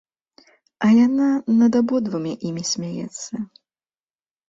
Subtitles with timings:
[0.87, 1.27] А яна
[1.61, 3.33] над абодвума імі смяецца.